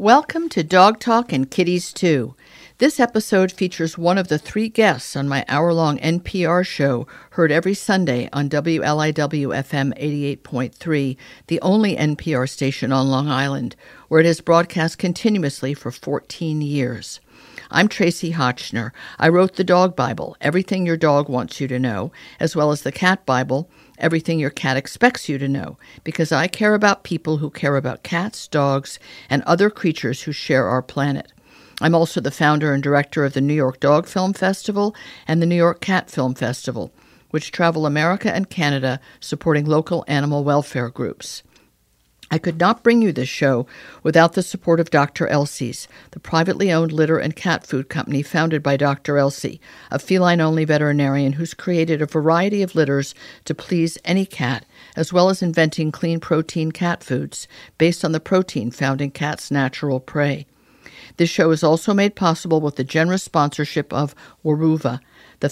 [0.00, 2.36] Welcome to Dog Talk and Kitties Too.
[2.78, 7.50] This episode features one of the three guests on my hour long NPR show, heard
[7.50, 11.16] every Sunday on WLIW FM 88.3,
[11.48, 13.74] the only NPR station on Long Island,
[14.06, 17.18] where it has broadcast continuously for 14 years.
[17.68, 18.92] I'm Tracie Hotchner.
[19.18, 22.82] I wrote the Dog Bible, Everything Your Dog Wants You to Know, as well as
[22.82, 23.68] the Cat Bible,
[23.98, 28.02] Everything Your Cat Expects You to Know, because I care about people who care about
[28.02, 31.32] cats, dogs, and other creatures who share our planet.
[31.80, 34.94] I'm also the founder and director of the New York Dog Film Festival
[35.26, 36.92] and the New York Cat Film Festival,
[37.30, 41.42] which travel America and Canada supporting local animal welfare groups.
[42.30, 43.66] I could not bring you this show
[44.02, 45.26] without the support of Dr.
[45.28, 49.16] Elsey's, the privately owned litter and cat food company founded by Dr.
[49.16, 49.60] Elsie,
[49.90, 53.14] a feline only veterinarian who's created a variety of litters
[53.46, 58.20] to please any cat, as well as inventing clean protein cat foods based on the
[58.20, 60.46] protein found in cats' natural prey.
[61.16, 64.14] This show is also made possible with the generous sponsorship of
[64.44, 65.00] Weruva,
[65.40, 65.48] the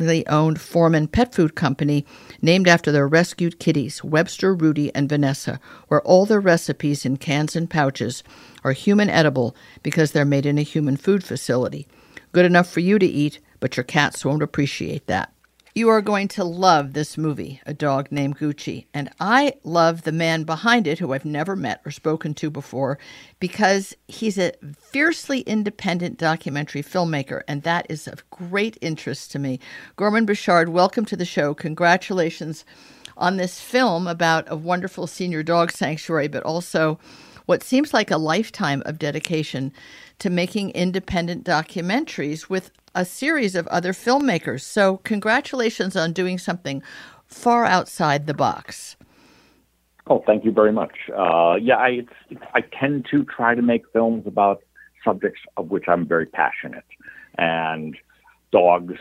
[0.00, 2.06] family owned Foreman pet food company
[2.40, 7.54] named after their rescued kitties, Webster, Rudy, and Vanessa, where all their recipes in cans
[7.54, 8.22] and pouches
[8.64, 11.86] are human edible because they're made in a human food facility.
[12.32, 15.34] Good enough for you to eat, but your cats won't appreciate that.
[15.72, 18.86] You are going to love this movie, A Dog Named Gucci.
[18.92, 22.98] And I love the man behind it, who I've never met or spoken to before,
[23.38, 27.42] because he's a fiercely independent documentary filmmaker.
[27.46, 29.60] And that is of great interest to me.
[29.94, 31.54] Gorman Bechard, welcome to the show.
[31.54, 32.64] Congratulations
[33.16, 36.98] on this film about a wonderful senior dog sanctuary, but also
[37.50, 39.72] what seems like a lifetime of dedication
[40.20, 44.60] to making independent documentaries with a series of other filmmakers.
[44.60, 46.80] So, congratulations on doing something
[47.26, 48.94] far outside the box.
[50.06, 50.94] Oh, thank you very much.
[51.12, 52.06] Uh, yeah, I
[52.54, 54.62] I tend to try to make films about
[55.04, 56.84] subjects of which I'm very passionate,
[57.36, 57.96] and
[58.52, 58.94] dogs.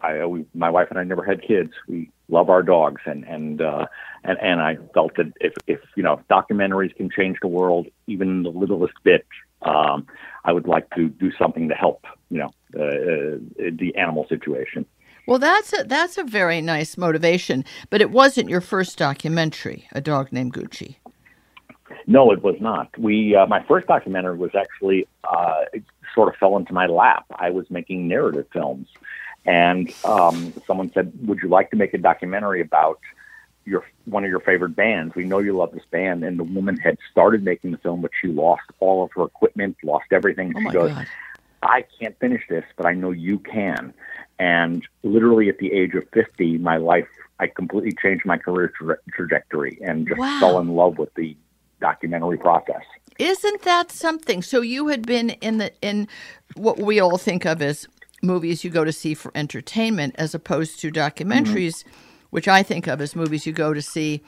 [0.00, 1.72] I we, my wife and I never had kids.
[1.88, 3.86] We love our dogs, and and uh,
[4.24, 7.86] and and I felt that if if you know if documentaries can change the world
[8.06, 9.26] even the littlest bit,
[9.62, 10.06] um,
[10.44, 14.86] I would like to do something to help, you know, uh, uh, the animal situation.
[15.26, 20.00] Well, that's a, that's a very nice motivation, but it wasn't your first documentary, A
[20.00, 20.96] Dog Named Gucci.
[22.06, 22.96] No, it was not.
[22.98, 25.64] We uh, my first documentary was actually uh,
[26.14, 27.26] sort of fell into my lap.
[27.34, 28.88] I was making narrative films,
[29.44, 32.98] and um, someone said, "Would you like to make a documentary about
[33.68, 35.14] your one of your favorite bands.
[35.14, 38.10] We know you love this band." And the woman had started making the film, but
[38.20, 40.52] she lost all of her equipment, lost everything.
[40.56, 41.06] Oh she goes, God.
[41.62, 43.94] "I can't finish this, but I know you can."
[44.38, 47.08] And literally at the age of 50, my life,
[47.40, 50.38] I completely changed my career tra- trajectory and just Wow.
[50.40, 51.36] fell in love with the
[51.80, 52.82] documentary process.
[53.18, 54.42] Isn't that something?
[54.42, 56.08] So you had been in the in
[56.54, 57.88] what we all think of as
[58.22, 61.00] movies you go to see for entertainment, as opposed to mm-hmm.
[61.00, 61.84] documentaries,
[62.30, 64.22] which I think of as movies you go to see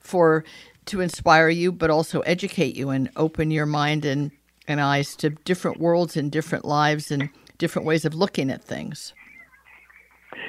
[0.00, 0.44] for
[0.86, 4.32] to inspire you, but also educate you and open your mind and,
[4.66, 9.12] and eyes to different worlds and different lives and different ways of looking at things.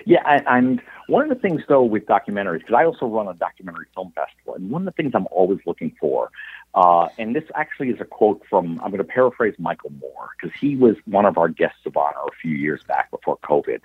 [0.05, 3.87] Yeah, and, one of the things though with documentaries, because I also run a documentary
[3.93, 6.31] film festival, and one of the things I'm always looking for,
[6.75, 10.57] uh, and this actually is a quote from I'm going to paraphrase Michael Moore because
[10.57, 13.81] he was one of our guests of honor a few years back before COVID,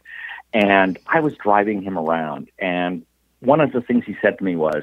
[0.53, 3.05] and I was driving him around, and
[3.49, 4.83] one of the things he said to me was.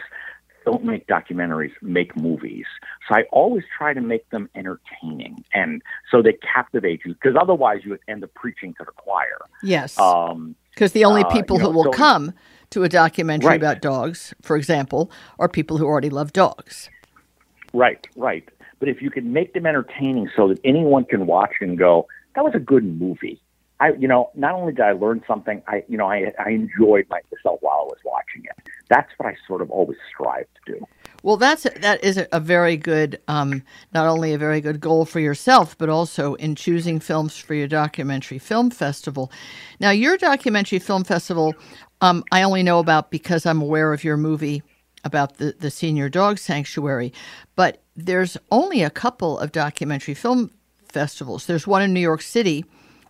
[0.71, 2.65] Don't make documentaries, make movies.
[3.07, 7.81] So I always try to make them entertaining and so they captivate you because otherwise
[7.83, 9.37] you would end up preaching to the choir.
[9.61, 9.95] Yes.
[9.99, 12.33] Um, Because the only Uh, people know, who will so- come
[12.71, 13.61] to a documentary Right.
[13.61, 16.89] about dogs, for example, are people who already love dogs.
[17.71, 18.49] Right, right.
[18.79, 22.43] But if you can make them entertaining so that anyone can watch and go, that
[22.43, 23.39] was a good movie.
[23.79, 27.07] I, you know, not only did I learn something, I, you know, I, I enjoyed
[27.09, 28.69] myself while I was watching it.
[28.89, 30.87] That's what I sort of always strive to do.
[31.23, 33.63] Well, that's that is a, very good, um,
[33.93, 37.67] not only a very good goal for yourself, but also in choosing films for your
[37.67, 39.31] documentary film festival.
[39.79, 41.55] Now, your documentary film festival,
[42.01, 44.61] um, I only know about because I'm aware of your movie
[45.03, 47.11] about the the senior dog sanctuary,
[47.55, 50.51] but there's only a couple of documentary film
[50.87, 51.47] festivals.
[51.47, 52.65] There's one in New York City,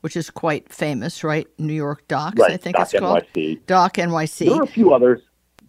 [0.05, 1.47] which is quite famous, right?
[1.57, 3.65] New York Docs, I think Doc it's called NYC.
[3.65, 4.45] Doc NYC.
[4.49, 5.19] There are a few others.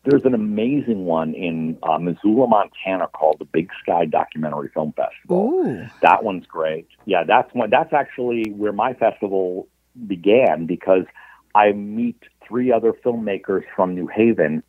[0.04, 5.54] There's an amazing one in uh, Missoula, Montana, called the Big Sky Documentary Film Festival.
[5.54, 6.86] Ooh, That one's great.
[7.06, 7.70] Yeah, that's one.
[7.70, 9.68] That's actually where my festival
[10.06, 11.06] began because
[11.54, 14.62] I meet three other filmmakers from New Haven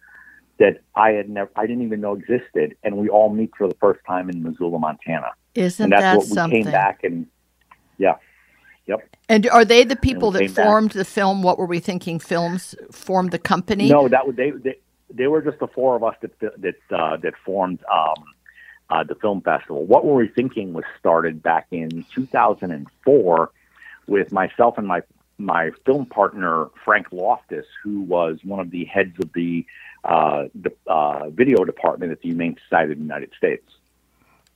[0.60, 3.76] that I had never, I didn't even know existed, and we all meet for the
[3.82, 5.34] first time in Missoula, Montana.
[5.56, 6.64] Isn't and that's that what we something?
[6.64, 7.28] came back and
[7.98, 8.14] yeah,
[8.88, 9.08] yep.
[9.30, 11.44] And are they the people that formed the film?
[11.44, 12.20] What were we thinking?
[12.20, 13.90] Films formed the company.
[13.90, 14.78] No, that would they, they
[15.14, 18.24] they were just the four of us that that uh, that formed um,
[18.90, 19.86] uh, the film festival.
[19.86, 23.52] What were we thinking was started back in 2004
[24.08, 25.02] with myself and my
[25.38, 29.66] my film partner Frank Loftus, who was one of the heads of the,
[30.04, 33.64] uh, the uh, video department at the Humane Society of the United States.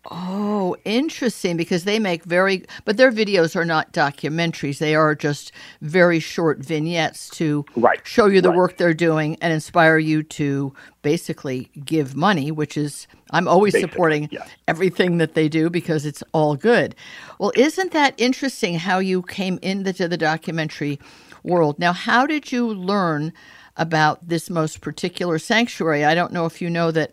[0.09, 4.79] Oh, interesting because they make very but their videos are not documentaries.
[4.79, 5.51] They are just
[5.81, 7.99] very short vignettes to Right.
[8.03, 8.57] show you the Right.
[8.57, 13.91] work they're doing and inspire you to basically give money, which is I'm always Basically,
[13.91, 14.49] supporting yes.
[14.67, 16.95] everything that they do because it's all good.
[17.37, 20.99] Well, isn't that interesting how you came into the documentary
[21.43, 21.77] world?
[21.77, 23.33] Now, how did you learn
[23.77, 26.03] about this most particular sanctuary?
[26.03, 27.11] I don't know if you know that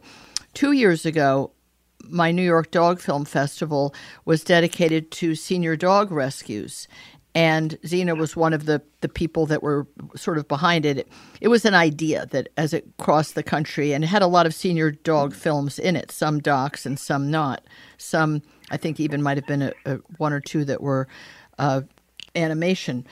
[0.55, 1.50] 2 years ago
[2.08, 3.94] my New York Dog Film Festival
[4.25, 6.88] was dedicated to senior dog rescues.
[7.34, 11.08] And Zina was one of the, the people that were sort of behind it.
[11.40, 11.49] it.
[11.49, 14.90] Was an idea that as it crossed the country and had a lot of senior
[14.90, 17.62] dog films in it, some docs and some not.
[17.99, 21.06] Some, I think, even might have been a, a, one or two that were
[21.58, 21.82] uh,
[22.34, 23.06] animation.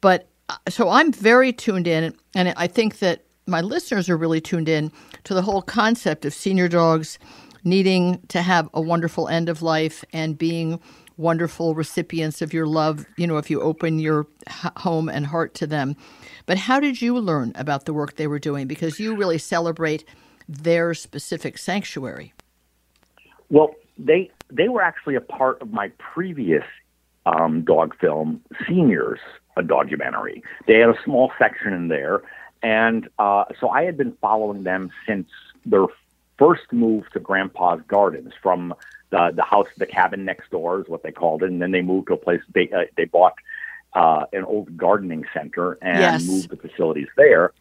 [0.00, 4.40] But uh, so I'm very tuned in, and I think that my listeners are really
[4.40, 4.90] tuned in
[5.24, 7.18] to the whole concept of senior dogs
[7.66, 10.80] needing to have a wonderful end of life and being
[11.16, 14.26] wonderful recipients of your love, you know, if you open your
[14.76, 15.96] home and heart to them.
[16.46, 18.68] But how did you learn about the work they were doing?
[18.68, 20.04] Because you really celebrate
[20.48, 22.32] their specific sanctuary.
[23.50, 26.64] Well, they they were actually a part of my previous
[27.24, 29.18] um, dog film, Seniors,
[29.56, 30.44] a Dogumentary.
[30.68, 32.22] They had a small section in there,
[32.62, 35.28] and uh, so I had been following them since
[35.64, 35.86] their
[36.38, 38.74] first moved to Grandpa's Gardens from
[39.10, 41.82] the the house, the cabin next door is what they called it, and then they
[41.82, 43.34] moved to a place they uh, they bought
[43.94, 46.26] uh, an old gardening center and Yes.
[46.26, 47.52] moved the facilities there.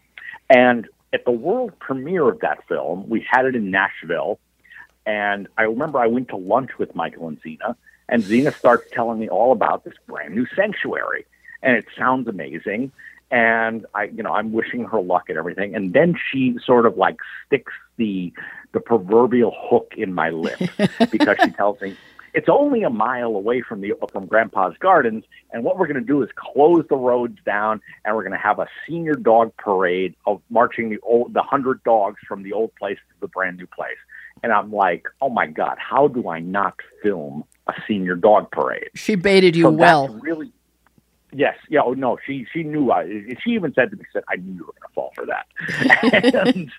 [0.50, 4.40] And at the world premiere of that film, we had it in Nashville.
[5.06, 7.78] And I remember I went to lunch with Michael and Zina,
[8.10, 11.26] and Zina starts telling me all about this brand new sanctuary.
[11.62, 12.92] And it sounds amazing.
[13.32, 15.76] And I, you know, I'm wishing her luck and everything.
[15.76, 18.34] And then she sort of like sticks the
[18.76, 20.60] the proverbial hook in my lip
[21.12, 21.96] because she tells me
[22.34, 26.06] it's only a mile away from the from Grandpa's Gardens, and what we're going to
[26.06, 30.16] do is close the roads down, and we're going to have a senior dog parade
[30.28, 33.68] of marching the old the hundred dogs from the old place to the brand new
[33.68, 33.96] place.
[34.44, 38.90] And I'm like, oh my god, how do I not film a senior dog parade?
[38.96, 40.10] She baited you So well.
[40.10, 40.52] really.
[41.32, 42.92] Yes, yeah, oh no, she she knew.
[42.92, 43.08] I,
[43.44, 46.48] she even said to me, "said I knew you were going to fall for that."
[46.48, 46.72] and,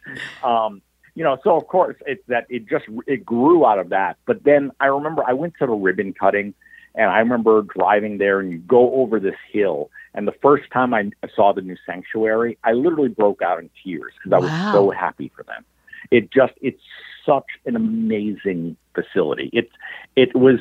[0.43, 0.83] um,
[1.17, 4.19] you know, so of course it's that it just it grew out of that.
[4.27, 6.55] But then I remember I went to the ribbon cutting,
[6.95, 10.93] and I remember driving there, and you go over this hill, and the first time
[10.93, 14.71] I saw the new sanctuary, I literally broke out in tears because I was Wow.
[14.71, 15.65] so happy for them.
[16.11, 16.83] It just it's
[17.25, 19.49] such an amazing facility.
[19.55, 19.71] It
[20.17, 20.61] it was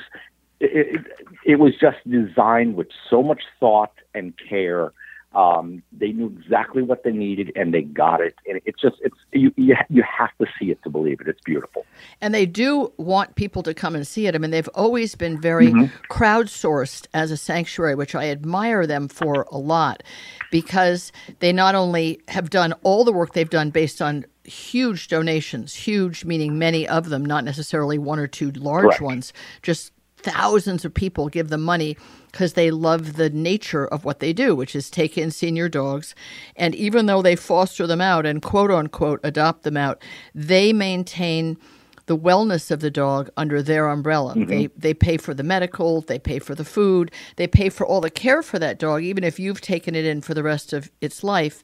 [0.61, 1.05] it, it,
[1.45, 4.93] it was just designed with so much thought and care.
[5.35, 8.35] Um, they knew exactly what they needed, and they got it.
[8.47, 11.27] And it's just it's you you, you have to see it to believe it.
[11.27, 11.85] It's beautiful.
[12.21, 14.35] And they do want people to come and see it.
[14.35, 15.71] I mean, they've always been very
[16.09, 20.03] crowdsourced as a sanctuary, which I admire them for a lot
[20.51, 25.75] because they not only have done all the work they've done based on huge donations,
[25.75, 29.01] huge meaning many of them, not necessarily one or two large Correct.
[29.01, 31.97] ones, just thousands of people give them money
[32.35, 36.13] because they love the nature of what they do, which is take in senior dogs.
[36.57, 40.01] And even though they foster them out and quote unquote adopt them out,
[40.33, 41.55] they maintain
[42.07, 44.35] the wellness of the dog under their umbrella.
[44.35, 44.49] Mm-hmm.
[44.49, 48.01] They they pay for the medical, they pay for the food, they pay for all
[48.01, 50.91] the care for that dog, even if you've taken it in for the rest of
[50.99, 51.63] its life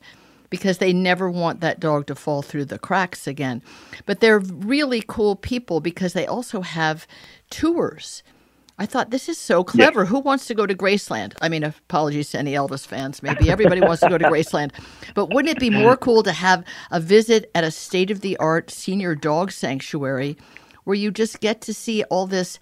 [0.49, 3.61] because they never want that dog to fall through the cracks again.
[4.05, 7.05] But they're really cool people because they also have
[7.49, 8.23] tours.
[8.77, 10.05] I thought this is so clever.
[10.05, 11.33] Who wants to go to Graceland?
[11.41, 13.21] I mean, apologies to any Elvis fans.
[13.21, 14.71] Maybe everybody wants to go to Graceland.
[15.13, 15.81] But wouldn't it be mm-hmm.
[15.81, 20.37] more cool to have a visit at a state of the art senior dog sanctuary
[20.83, 22.59] where you just get to see all this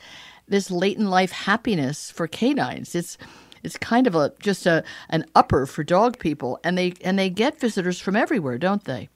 [0.47, 2.95] this late in life happiness for canines?
[2.95, 3.17] It's
[3.63, 7.29] it's kind of a just a an upper for dog people and they and they
[7.29, 9.09] get visitors from everywhere, don't they?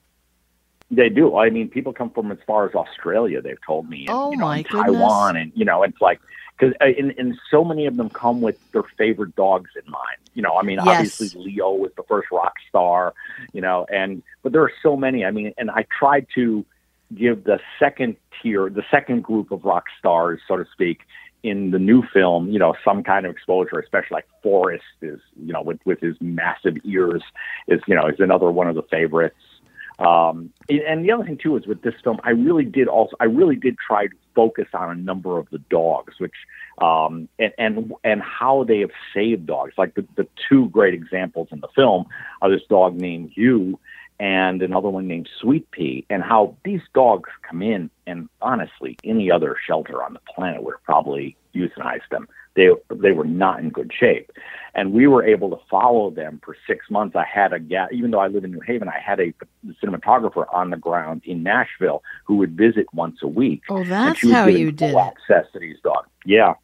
[0.90, 1.36] They do.
[1.36, 3.40] I mean, people come from as far as Australia.
[3.40, 4.96] They've told me, and, Oh, you know, my and goodness.
[4.96, 6.20] Taiwan, and you know, it's like
[6.58, 10.18] because uh, and, and so many of them come with their favorite dogs in mind.
[10.34, 10.88] You know, I mean, Yes.
[11.18, 13.14] obviously Leo was the first rock star.
[13.52, 15.24] You know, and but there are so many.
[15.24, 16.64] I mean, and I tried to
[17.14, 21.00] give the second tier, the second group of rock stars, so to speak,
[21.42, 25.52] in the new film, you know, some kind of exposure, especially like Forrest is, you
[25.52, 27.22] know, with with his massive ears,
[27.68, 29.36] is you know is another one of the favorites.
[29.98, 33.24] Um, and the other thing too is with this film, I really did also I
[33.24, 36.34] really did try to focus on a number of the dogs, which
[36.82, 39.74] um, and and and how they have saved dogs.
[39.78, 42.06] Like the, the two great examples in the film
[42.42, 43.78] are this dog named Hugh
[44.20, 49.30] and another one named Sweet Pea, and how these dogs come in and honestly, any
[49.30, 52.28] other shelter on the planet would have probably euthanized them.
[52.54, 54.30] They they were not in good shape,
[54.74, 57.16] and we were able to follow them for six months.
[57.16, 59.34] I had a guy, even though I live in New Haven, I had a
[59.82, 63.62] cinematographer on the ground in Nashville who would visit once a week.
[63.68, 66.08] Oh, that's how you did access to these dogs.
[66.24, 66.54] Yeah,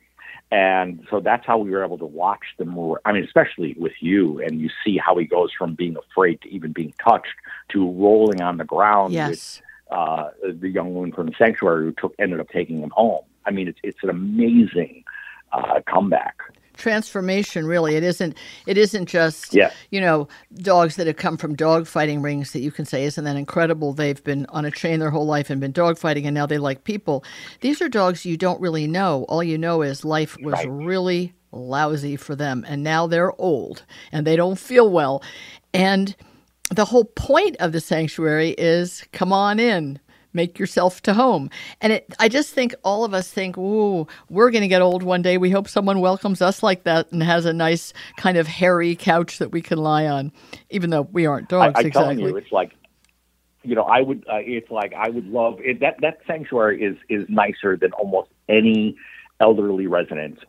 [0.52, 3.00] and so that's how we were able to watch them more.
[3.04, 6.48] I mean, especially with Hugh, and you see how he goes from being afraid to
[6.48, 7.34] even being touched
[7.70, 9.28] to rolling on the ground yes.
[9.28, 9.62] with
[9.96, 13.22] uh, the young woman from the sanctuary who took ended up taking him home.
[13.44, 15.04] I mean, it's it's an amazing
[15.52, 16.36] uh, comeback.
[16.76, 17.94] Transformation really.
[17.96, 19.70] It isn't it isn't just yeah.
[19.90, 20.28] you know
[20.62, 23.92] dogs that have come from dog fighting rings that you can say isn't that incredible?
[23.92, 26.56] They've been on a chain their whole life and been dog fighting and now they
[26.56, 27.22] like people.
[27.60, 29.26] These are dogs you don't really know.
[29.28, 30.70] All you know is life was right.
[30.70, 35.22] really lousy for them and now they're old and they don't feel well.
[35.74, 36.16] And
[36.70, 40.00] the whole point of the sanctuary is come on in
[40.32, 41.50] make yourself to home.
[41.80, 45.02] And it, I just think all of us think, ooh, we're going to get old
[45.02, 45.38] one day.
[45.38, 49.38] We hope someone welcomes us like that and has a nice kind of hairy couch
[49.38, 50.32] that we can lie on,
[50.70, 51.74] even though we aren't dogs.
[51.76, 51.90] I, I'm exactly.
[51.90, 52.72] telling you, it's like,
[53.62, 54.24] you know, I would.
[54.26, 55.96] Uh, it's like I would love it, that.
[56.00, 58.96] That sanctuary is is nicer than almost any
[59.38, 60.40] elderly residence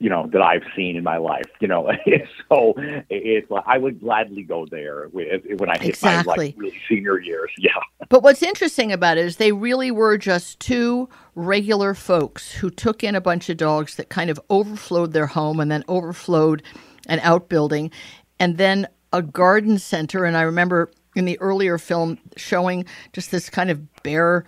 [0.00, 1.44] you know that I've seen in my life.
[1.60, 1.92] You know,
[2.48, 2.74] so
[3.08, 6.26] it's like I would gladly go there when I hit exactly.
[6.26, 7.50] my like really senior years.
[7.58, 7.70] Yeah.
[8.08, 13.04] But what's interesting about it is they really were just two regular folks who took
[13.04, 16.62] in a bunch of dogs that kind of overflowed their home and then overflowed
[17.06, 17.90] an outbuilding,
[18.38, 20.24] and then a garden center.
[20.24, 24.46] And I remember in the earlier film showing just this kind of bare,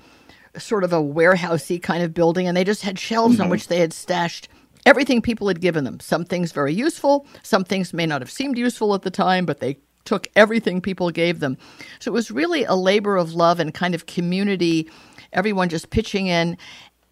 [0.57, 3.45] sort of a warehousey kind of building, and they just had shelves mm-hmm.
[3.45, 4.49] on which they had stashed
[4.87, 6.01] everything people had given them.
[6.01, 9.61] Some things very useful, some things may not have seemed useful at the time, but
[9.61, 11.57] they took everything people gave them.
[12.01, 14.91] So it was really a labor of love and kind of community,
[15.33, 16.57] everyone just pitching in.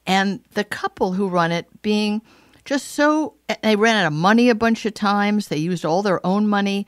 [0.06, 2.22] And the couple who run it being
[2.64, 6.24] just so, they ran out of money a bunch of times, they used all their
[6.26, 6.86] own money.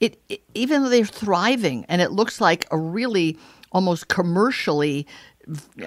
[0.00, 3.36] It, it even though they're thriving and it looks like a really
[3.72, 5.06] almost commercially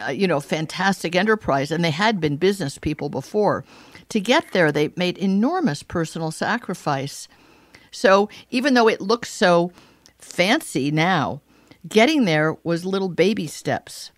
[0.05, 3.63] uh, you know fantastic enterprise and they had been business people before
[4.11, 7.27] to get there, they made enormous personal sacrifice.
[7.91, 9.71] So even though it looks so
[10.19, 11.41] fancy now,
[11.87, 14.11] getting there was little baby steps,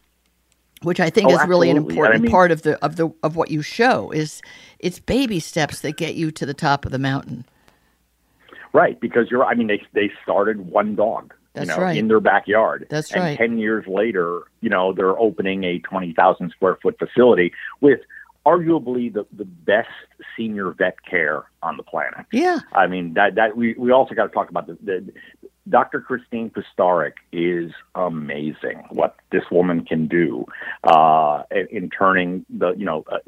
[0.81, 3.09] which I think oh, is really an important I mean, part of the of the
[3.21, 4.41] of what you show is
[4.79, 7.45] it's baby steps that get you to the top of the mountain.
[8.73, 9.45] Right, because you're.
[9.45, 11.33] I mean, they they started one dog.
[11.53, 11.95] That's you know, right.
[11.95, 12.87] in their backyard.
[12.89, 13.37] That's and right.
[13.37, 17.99] Ten years later, you know, they're opening a twenty thousand square foot facility with
[18.45, 19.89] arguably the, the best
[20.35, 22.25] senior vet care on the planet.
[22.31, 22.59] Yeah.
[22.73, 25.13] I mean, that, that we, we also got to talk about the, the
[25.69, 26.01] Dr.
[26.01, 30.45] Christine Pustarik is amazing what this woman can do
[30.83, 33.19] uh, in, in turning the, you know, uh,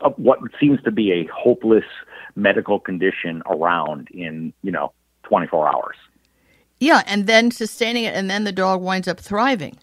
[0.00, 1.84] uh, what seems to be a hopeless
[2.34, 4.92] medical condition around in, you know,
[5.24, 5.96] 24 hours.
[6.80, 9.76] Yeah, and then sustaining it, and then the dog winds up thriving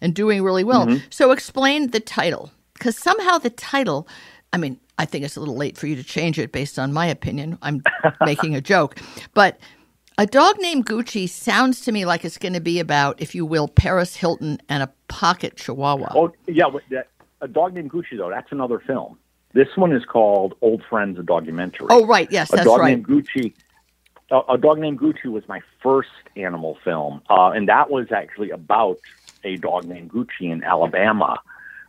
[0.00, 0.86] and doing really well.
[0.86, 1.06] Mm-hmm.
[1.10, 4.06] So, explain the title because somehow the title,
[4.52, 6.92] I mean, I think it's a little late for you to change it based on
[6.92, 7.58] my opinion.
[7.62, 7.82] I'm
[8.20, 8.98] making a joke.
[9.32, 9.58] But
[10.18, 13.44] a dog named Gucci sounds to me like it's going to be about, if you
[13.44, 16.12] will, Paris Hilton and a pocket chihuahua.
[16.14, 16.66] Oh, yeah.
[16.90, 17.08] That,
[17.40, 19.18] a dog named Gucci, though, that's another film.
[19.52, 21.86] This one is called Old Friends, a Dogumentary.
[21.90, 22.30] Oh, right.
[22.30, 22.90] Yes, a that's dog right.
[22.90, 23.54] Named Gucci,
[24.30, 27.22] a, a, dog named Gucci was my first animal film.
[27.28, 28.98] Uh, and that was actually about
[29.44, 31.40] a dog named Gucci in Alabama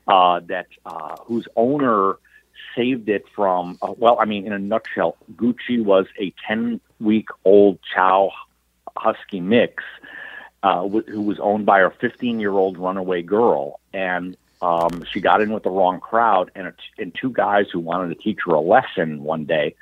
[0.08, 2.18] uh, that uh, whose owner
[2.76, 3.78] saved it from.
[3.82, 8.32] Uh, well, I mean, in a nutshell, Gucci was a ten week old Chow
[8.96, 9.84] Husky mix
[10.66, 15.22] uh, wh- who was owned by a 15 year old runaway girl, and um, she
[15.22, 18.54] got in with the wrong crowd, and, and two guys who wanted to teach her
[18.54, 19.76] a lesson one day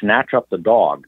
[0.00, 1.06] snatch up the dog,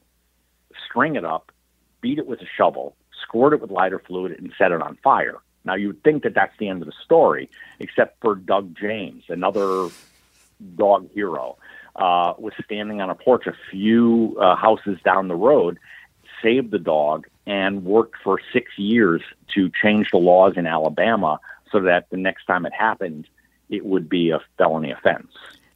[0.85, 1.51] string it up,
[1.99, 5.35] beat it with a shovel, squirt it with lighter fluid, and set it on fire.
[5.67, 9.89] Now, you'd think that that's the end of the story, except for Doug James, another
[10.75, 11.57] dog hero,
[11.97, 15.77] uh, was standing on a porch a few uh, houses down the road,
[16.41, 19.21] saved the dog, and worked for six years
[19.55, 21.39] to change the laws in Alabama
[21.71, 23.27] so that the next time it happened,
[23.69, 25.27] it would be a felony offense.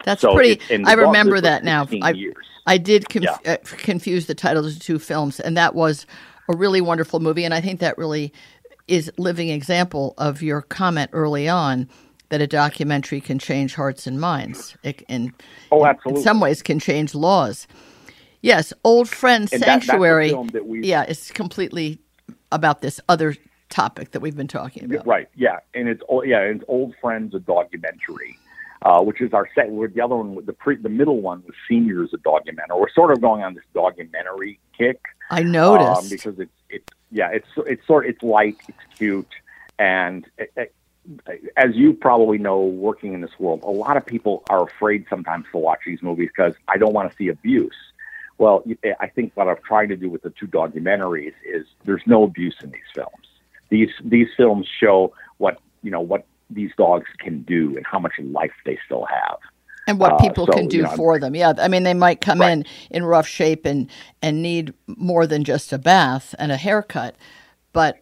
[0.05, 0.61] That's so pretty.
[0.73, 1.85] it- I remember that now.
[2.01, 2.45] I, years.
[2.65, 3.53] I did conf- Yeah.
[3.53, 6.05] uh, confuse the titles of two films, and that was
[6.49, 7.43] a really wonderful movie.
[7.43, 8.33] And I think that really
[8.87, 11.87] is living example of your comment early on
[12.29, 14.75] that a dogumentary can change hearts and minds.
[14.83, 15.33] It, and
[15.71, 17.67] Oh, in some ways, can change laws.
[18.41, 20.29] Yes, Old Friend And Sanctuary.
[20.53, 21.99] that we- yeah, it's completely
[22.51, 23.35] about this other
[23.69, 25.05] topic that we've been talking about.
[25.05, 25.27] Right.
[25.35, 28.37] Yeah, and it's yeah, it's old friends a dogumentary,
[28.81, 29.67] uh, which is our set.
[29.69, 32.77] The other one, the pre, the middle one was seniors a documentary.
[32.79, 34.99] We're sort of going on this documentary kick.
[35.29, 36.03] I noticed.
[36.03, 39.33] um, because it's it's yeah, it's it's sort it's light, it's cute,
[39.77, 40.75] and it, it,
[41.57, 45.45] as you probably know, working in this world, a lot of people are afraid sometimes
[45.51, 47.75] to watch these movies because I don't want to see abuse.
[48.37, 52.03] Well, eh, I think what I've tried to do with the two documentaries is there's
[52.05, 53.27] no abuse in these films.
[53.69, 58.13] These these films show what you know what these dogs can do and how much
[58.19, 59.37] life they still have.
[59.91, 61.35] And what Uh, people so, can do you know, for them.
[61.35, 62.51] Yeah, I mean they might come Right.
[62.51, 63.89] in in rough shape and
[64.21, 67.15] and need more than just a bath and a haircut,
[67.73, 67.97] but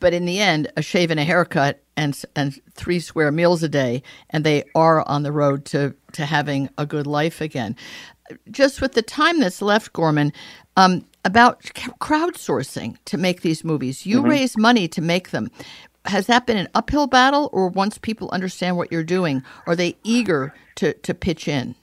[0.00, 3.68] but in the end, a shave and a haircut and and three square meals a
[3.68, 7.76] day, and they are on the road to to having a good life again.
[8.50, 10.32] Just with the time that's left, Gorman,
[10.76, 11.60] um, about
[12.00, 14.06] crowdsourcing to make these movies.
[14.06, 15.50] You raise money to make them.
[16.06, 19.96] Has that been an uphill battle, or once people understand what you're doing, are they
[20.02, 21.74] eager to, to pitch in?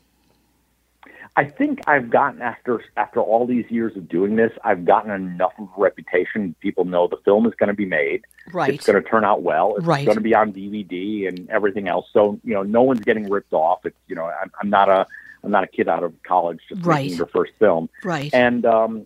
[1.35, 5.53] I think I've gotten after after all these years of doing this, I've gotten enough
[5.57, 6.53] of a reputation.
[6.59, 8.25] People know the film is going to be made.
[8.51, 8.73] Right.
[8.73, 9.75] It's going to turn out well.
[9.77, 10.03] It's Right.
[10.05, 12.07] going to be on DVD and everything else.
[12.11, 13.85] So you know, no one's getting ripped off.
[13.85, 15.07] It's you know, I'm, I'm not a
[15.43, 17.03] I'm not a kid out of college just Right.
[17.05, 17.87] making their first film.
[18.03, 18.33] Right.
[18.33, 19.05] And um,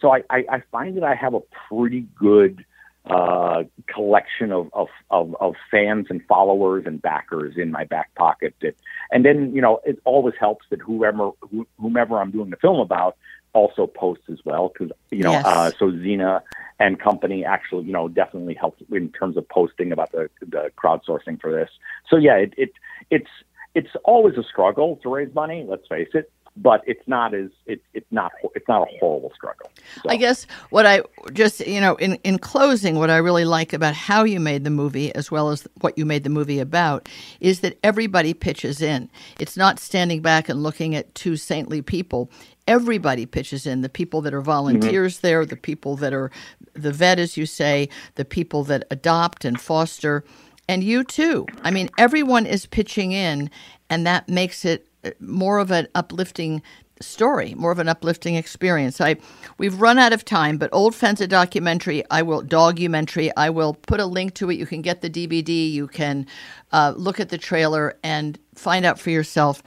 [0.00, 2.64] so I, I, I find that I have a pretty good
[3.06, 8.54] uh, collection of, of, of, of fans and followers and backers in my back pocket.
[8.60, 8.74] That,
[9.10, 12.80] and then, you know, it always helps that whoever, who, whomever I'm doing the film
[12.80, 13.16] about
[13.52, 14.68] also posts as well.
[14.70, 15.44] Cause, you know, Yes.
[15.46, 16.42] uh, so Zina
[16.78, 21.40] and company actually, you know, definitely helped in terms of posting about the, the crowdsourcing
[21.40, 21.70] for this.
[22.10, 22.72] So yeah, it, it
[23.10, 23.30] it's,
[23.74, 25.64] it's always a struggle to raise money.
[25.68, 26.30] Let's face it.
[26.56, 29.70] But it's not as it, it's not it's not a horrible struggle.
[30.02, 33.72] So- I guess what I just, you know, in, in closing, what I really like
[33.72, 37.08] about how you made the movie, as well as what you made the movie about,
[37.40, 39.10] is that everybody pitches in.
[39.38, 42.30] It's not standing back and looking at two saintly people.
[42.66, 44.46] Everybody pitches in the people that are mm-hmm.
[44.46, 46.30] volunteers there, the people that are
[46.74, 50.24] the vet, as you say, the people that adopt and foster,
[50.68, 51.46] and you too.
[51.62, 53.50] I mean, everyone is pitching in,
[53.88, 54.85] and that makes it
[55.20, 56.62] more of an uplifting
[57.00, 59.00] story, more of an uplifting experience.
[59.00, 59.16] I
[59.58, 63.74] we've run out of time, but Old Friends a Dogumentary, I will documentary, I will
[63.74, 64.54] put a link to it.
[64.54, 66.26] You can get the DVD, you can
[66.72, 69.62] uh, look at the trailer and find out for yourself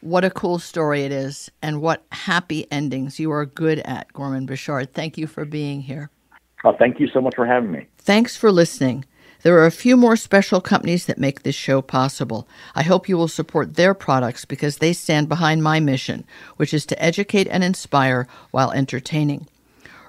[0.00, 4.46] what a cool story it is and what happy endings you are good at, Gorman
[4.46, 4.92] Bechard.
[4.92, 6.10] Thank you for being here.
[6.62, 7.86] Oh, thank you so much for having me.
[7.98, 9.04] Thanks for listening.
[9.44, 12.48] There are a few more special companies that make this show possible.
[12.74, 16.24] I hope you will support their products because they stand behind my mission,
[16.56, 19.46] which is to educate and inspire while entertaining.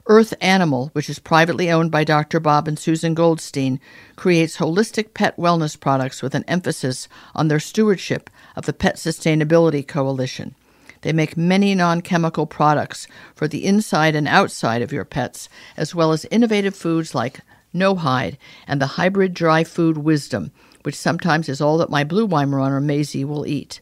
[0.07, 2.39] Earth Animal, which is privately owned by Dr.
[2.39, 3.81] Bob and Susan Goldstein,
[4.15, 9.85] creates holistic pet wellness products with an emphasis on their stewardship of the Pet Sustainability
[9.85, 10.55] Coalition.
[11.01, 15.93] They make many non chemical products for the inside and outside of your pets, as
[15.93, 17.41] well as innovative foods like
[17.75, 20.51] No Hide and the hybrid dry food Wisdom,
[20.83, 23.81] which sometimes is all that my blue Weimaraner Maisie will eat.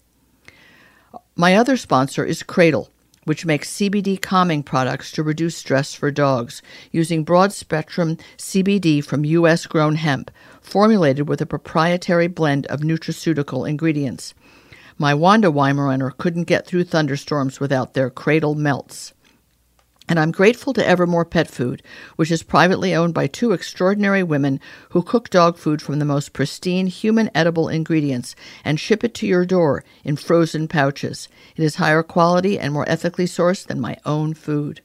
[1.35, 2.89] My other sponsor is Kradle,
[3.25, 9.25] which makes CBD calming products to reduce stress for dogs using broad spectrum CBD from
[9.25, 9.65] U.S.
[9.65, 14.33] grown hemp, formulated with a proprietary blend of nutraceutical ingredients.
[14.97, 19.13] My Wanda Weimaraner couldn't get through thunderstorms without their Kradle melts.
[20.09, 21.81] And I'm grateful to Evermore Pet Food,
[22.17, 26.33] which is privately owned by two extraordinary women who cook dog food from the most
[26.33, 28.35] pristine human edible ingredients
[28.65, 31.29] and ship it to your door in frozen pouches.
[31.55, 34.81] It is higher quality and more ethically sourced than my own food.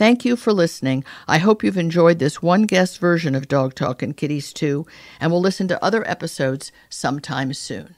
[0.00, 1.04] Thank you for listening.
[1.28, 4.86] I hope you've enjoyed this one guest version of Dog Talk and Kitties too,
[5.20, 7.94] and will listen to other episodes sometime soon.